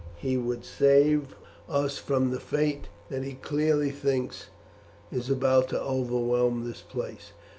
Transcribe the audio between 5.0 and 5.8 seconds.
is about to